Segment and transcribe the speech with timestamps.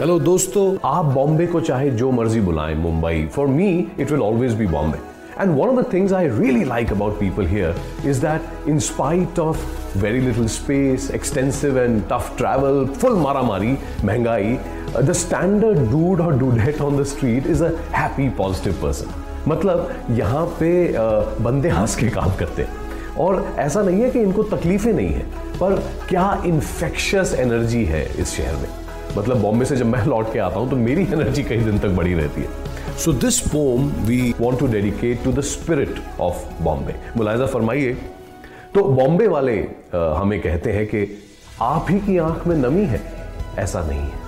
[0.00, 3.66] Hello दोस्तों। आप बॉम्बे को चाहे जो मर्ज़ी बुलाएँ Mumbai for me
[4.00, 4.98] it will always be Bombay
[5.40, 9.38] and one of the things I really like about people here is that in spite
[9.38, 14.58] of very little space extensive and tough travel full मारा मारी महँगाई
[15.02, 20.46] the standard dude or dudette on the street is a happy positive person मतलब यहाँ
[20.60, 24.92] पे uh, बंदे हंस के काम करते हैं। और ऐसा नहीं है कि इनको तकलीफें
[24.92, 25.30] नहीं है
[25.60, 28.79] पर क्या इन्फेक्शियस एनर्जी है इस शहर में?
[29.16, 31.88] मतलब बॉम्बे से जब मैं लौट के आता हूँ तो मेरी एनर्जी कई दिन तक
[31.96, 36.94] बड़ी रहती है। So this poem we want to dedicate to the spirit of Bombay
[37.16, 37.92] मुलायजा फरमाइए।
[38.74, 39.56] तो बॉम्बे वाले
[39.94, 41.06] हमें कहते हैं कि
[41.62, 43.00] आप ही की आँख में नमी है,
[43.58, 44.18] ऐसा नहीं है।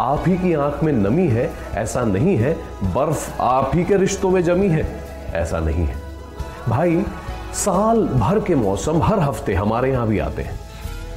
[0.00, 2.52] आप ही की आँख में नमी है, ऐसा नहीं है।
[2.94, 4.86] बर्फ़ आप ही के रिश्तों में जमी है,
[5.34, 5.96] ऐसा नहीं है।
[6.68, 7.02] भाई,
[7.54, 10.58] साल भर के मौसम हर हफ़्ते हमारे यहाँ भी आते हैं।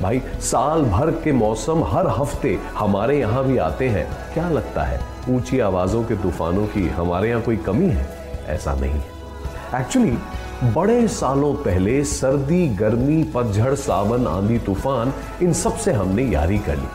[0.02, 5.00] भाई, साल भर के मौसम हर हफ़्ते हमारे यहाँ भी आते हैं। क्या लगता है,
[5.30, 8.08] ऊँची आवाजों के तूफानों की हमारे यहाँ कोई कमी है?
[8.48, 9.02] ऐसा नहीं।
[9.74, 10.18] है एक्चुअली
[10.74, 16.88] बड़े सालों पहले सर्दी, गर्मी, पतझड़, सावन, आंधी, तूफ़ान, इन सबसे हमने यारी कर ली।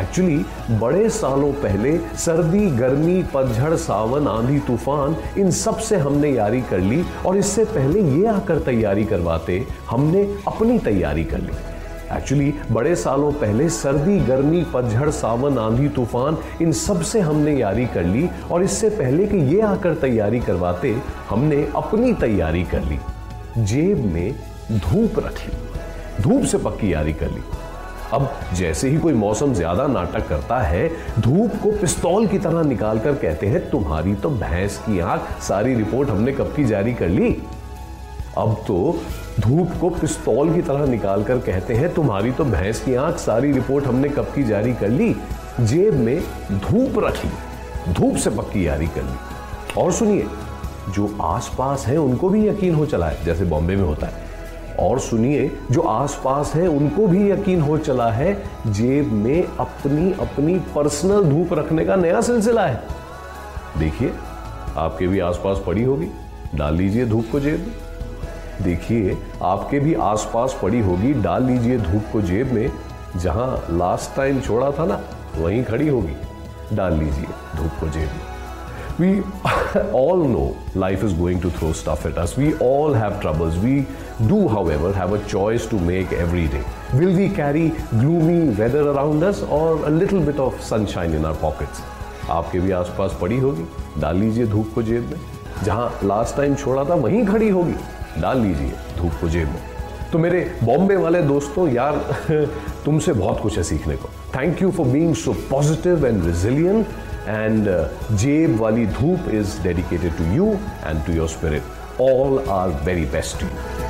[0.00, 6.78] एक्चुअली बड़े सालों पहले सर्दी, गर्मी, पतझड़, सावन, आंधी, तूफ़ान, इन सबसे हमने यारी कर
[6.78, 11.52] ली और इससे पहले ये आकर तैयारी करवाते, हमने अपनी तैयारी कर ली।
[12.12, 18.04] एक्चुअली बड़े सालों पहले सर्दी, गर्मी, पतझड़, सावन, आंधी, तूफ़ान, इन सबसे हमने यारी कर
[18.04, 20.96] ली और इससे पहले कि ये आकर तैयारी करवाते,
[21.28, 22.98] हमने अपनी तैयारी कर ली।
[23.58, 24.34] जेब में
[24.72, 27.42] धूप रख। ली धूप से पक्की यारी कर ली।
[28.12, 30.88] अब जैसे ही कोई मौसम ज़्यादा नाटक करता है,
[31.18, 36.10] धूप को पिस्तौल की तरह निकालकर कहते हैं, तुम्हारी तो भैंस की आँख। सारी रिपोर्ट
[36.10, 37.30] हमने कब की जारी कर ली?
[38.38, 38.98] अब तो
[39.40, 43.86] धूप को पिस्तौल की तरह निकालकर कहते हैं, तुम्हारी तो भैंस की आँख सारी रिपोर्ट
[43.86, 45.16] हमने कब की जारी कर ली?
[45.60, 47.28] जेब में धूप रखी,
[47.92, 49.16] धूप से पक्की जारी कर ली।
[49.82, 50.26] और सुनिए,
[50.90, 54.12] जो आसपास है उनको भी यकीन हो चला है, जैसे बॉम्बे में होता है।
[54.78, 60.58] और सुनिए, जो आसपास है उनको भी यकीन हो चला है, जेब में अपनी अपनी
[60.58, 62.82] पर्सनल धूप रखने का नया सिलसिला है।
[63.78, 64.12] देखिए,
[64.76, 66.06] आपके भी आसपास पड़ी होगी।
[66.54, 67.89] डाल लीजिए धूप को जेब में।
[68.62, 72.70] देखिए, आपके भी आसपास पड़ी होगी, डाल लीजिए धूप को जेब में,
[73.16, 75.00] जहाँ लास्ट टाइम छोड़ा था ना,
[75.38, 76.16] वहीं खड़ी होगी।
[76.76, 77.26] डाल लीजिए
[77.56, 78.28] धूप को जेब में।
[79.00, 79.20] We
[79.94, 83.80] all know life is going to throw stuff it us we all have troubles we
[84.22, 86.62] do however have a choice to make every day
[86.94, 91.32] will we carry gloomy weather around us or a little bit of sunshine in our
[91.32, 91.82] pockets
[92.30, 93.64] आपके भी आसपास पड़ी होगी।
[94.00, 95.20] डाल लीजिए धूप को जेब में।
[95.64, 97.74] जहाँ लास्ट टाइम छोड़ा था, वहीं खड़ी होगी।
[98.18, 99.62] डाल लीजिए धूप को जेब में।
[100.12, 101.96] तो मेरे बॉम्बे वाले दोस्तों, यार,
[102.84, 106.86] तुमसे बहुत कुछ है सीखने को। Thank you for being so positive and resilient
[107.28, 107.68] and
[108.16, 110.52] जेब वाली धूप is dedicated to you
[110.86, 113.89] and to your spirit all our very best to you